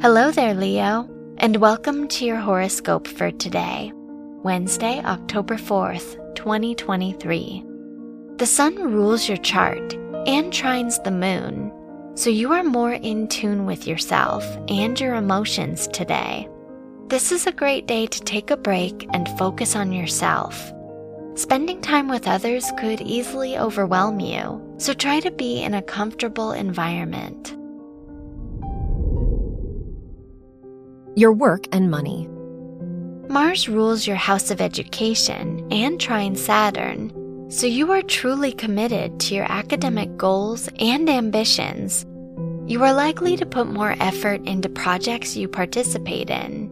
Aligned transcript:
Hello 0.00 0.30
there, 0.30 0.54
Leo, 0.54 1.10
and 1.38 1.56
welcome 1.56 2.06
to 2.06 2.24
your 2.24 2.36
horoscope 2.36 3.08
for 3.08 3.32
today, 3.32 3.90
Wednesday, 4.44 5.00
October 5.04 5.56
4th, 5.56 6.36
2023. 6.36 7.64
The 8.36 8.46
sun 8.46 8.92
rules 8.92 9.26
your 9.26 9.38
chart 9.38 9.94
and 10.24 10.52
trines 10.52 11.02
the 11.02 11.10
moon, 11.10 11.72
so 12.14 12.30
you 12.30 12.52
are 12.52 12.62
more 12.62 12.92
in 12.92 13.26
tune 13.26 13.66
with 13.66 13.88
yourself 13.88 14.44
and 14.68 15.00
your 15.00 15.16
emotions 15.16 15.88
today. 15.88 16.48
This 17.08 17.32
is 17.32 17.48
a 17.48 17.52
great 17.52 17.88
day 17.88 18.06
to 18.06 18.20
take 18.20 18.52
a 18.52 18.56
break 18.56 19.04
and 19.12 19.28
focus 19.30 19.74
on 19.74 19.90
yourself. 19.90 20.72
Spending 21.34 21.80
time 21.80 22.06
with 22.06 22.28
others 22.28 22.70
could 22.78 23.00
easily 23.00 23.58
overwhelm 23.58 24.20
you, 24.20 24.62
so 24.78 24.92
try 24.94 25.18
to 25.18 25.32
be 25.32 25.60
in 25.64 25.74
a 25.74 25.82
comfortable 25.82 26.52
environment. 26.52 27.57
Your 31.18 31.32
work 31.32 31.66
and 31.72 31.90
money. 31.90 32.28
Mars 33.28 33.68
rules 33.68 34.06
your 34.06 34.14
house 34.14 34.52
of 34.52 34.60
education 34.60 35.66
and 35.72 36.00
trine 36.00 36.36
Saturn, 36.36 37.10
so 37.50 37.66
you 37.66 37.90
are 37.90 38.02
truly 38.02 38.52
committed 38.52 39.18
to 39.18 39.34
your 39.34 39.50
academic 39.50 40.16
goals 40.16 40.68
and 40.78 41.10
ambitions. 41.10 42.06
You 42.68 42.84
are 42.84 42.92
likely 42.92 43.36
to 43.36 43.44
put 43.44 43.66
more 43.66 43.96
effort 43.98 44.42
into 44.44 44.68
projects 44.68 45.36
you 45.36 45.48
participate 45.48 46.30
in. 46.30 46.70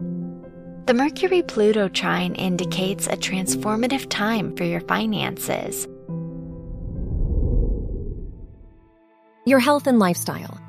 The 0.86 0.94
Mercury 0.94 1.42
Pluto 1.42 1.88
trine 1.88 2.36
indicates 2.36 3.08
a 3.08 3.16
transformative 3.16 4.08
time 4.08 4.54
for 4.54 4.62
your 4.62 4.82
finances. 4.82 5.88
Your 9.44 9.58
health 9.58 9.88
and 9.88 9.98
lifestyle. 9.98 10.60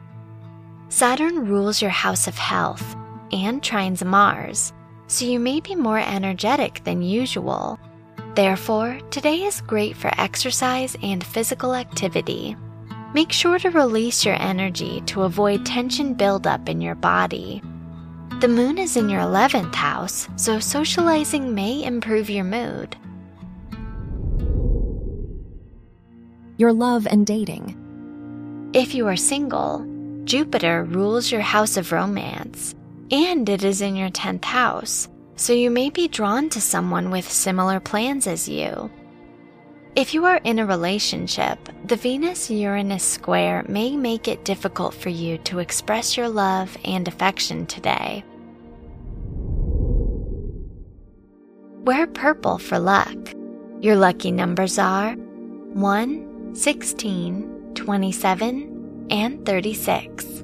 Saturn 0.90 1.46
rules 1.46 1.80
your 1.80 1.92
house 1.92 2.28
of 2.28 2.40
health 2.40 2.96
and 3.32 3.62
trines 3.62 4.04
Mars, 4.04 4.74
so 5.08 5.26
you 5.26 5.40
may 5.40 5.60
be 5.60 5.76
more 5.76 6.00
energetic 6.00 6.84
than 6.84 7.02
usual. 7.02 7.80
Therefore, 8.36 9.00
today 9.10 9.44
is 9.44 9.62
great 9.62 9.96
for 9.96 10.12
exercise 10.20 10.96
and 11.02 11.24
physical 11.24 11.74
activity. 11.74 12.56
Make 13.14 13.32
sure 13.32 13.58
to 13.60 13.72
release 13.72 14.26
your 14.26 14.40
energy 14.40 15.02
to 15.08 15.24
avoid 15.24 15.66
tension 15.66 16.14
buildup 16.14 16.70
in 16.70 16.82
your 16.82 16.96
body. 16.96 17.62
The 18.42 18.48
moon 18.48 18.78
is 18.78 18.96
in 18.96 19.10
your 19.10 19.22
11th 19.22 19.74
house, 19.74 20.28
so 20.36 20.60
socializing 20.60 21.56
may 21.56 21.84
improve 21.84 22.30
your 22.30 22.44
mood. 22.44 22.96
Your 26.58 26.74
love 26.74 27.08
and 27.08 27.26
dating. 27.26 27.76
If 28.74 28.94
you 28.94 29.08
are 29.08 29.16
single, 29.16 29.86
Jupiter 30.26 30.84
rules 30.84 31.32
your 31.32 31.42
house 31.42 31.78
of 31.78 31.92
romance 31.92 32.76
and 33.12 33.48
it 33.48 33.64
is 33.64 33.82
in 33.82 33.96
your 33.96 34.10
10th 34.10 34.46
house, 34.46 35.08
so 35.36 35.54
you 35.54 35.70
may 35.70 35.90
be 35.90 36.08
drawn 36.08 36.50
to 36.50 36.62
someone 36.62 37.10
with 37.12 37.30
similar 37.30 37.80
plans 37.80 38.28
as 38.28 38.50
you. 38.50 38.92
If 39.96 40.14
you 40.14 40.26
are 40.26 40.40
in 40.44 40.60
a 40.60 40.66
relationship, 40.66 41.58
the 41.86 41.96
Venus 41.96 42.52
Uranus 42.52 43.04
square 43.04 43.66
may 43.68 43.96
make 43.96 44.28
it 44.28 44.46
difficult 44.46 44.94
for 44.94 45.10
you 45.10 45.40
to 45.40 45.60
express 45.60 46.16
your 46.16 46.30
love 46.30 46.78
and 46.86 47.08
affection 47.08 47.66
today. 47.66 48.24
Wear 51.88 52.06
purple 52.06 52.58
for 52.58 52.78
luck. 52.78 53.18
Your 53.80 53.96
lucky 53.96 54.32
numbers 54.32 54.78
are 54.78 55.14
1, 55.14 56.54
16, 56.54 57.72
27, 57.74 59.08
and 59.10 59.46
36. 59.46 60.44